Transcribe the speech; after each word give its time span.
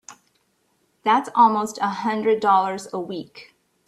That's 1.03 1.29
almost 1.35 1.77
a 1.77 1.87
hundred 2.01 2.39
dollars 2.39 2.91
a 2.91 2.99
week! 2.99 3.53